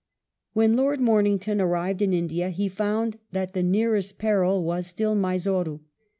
[0.53, 5.79] When Lord Momington arrived in India, he found that the nearest peril was still Mysore.